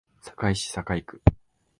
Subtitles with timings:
[0.35, 1.21] 堺市堺区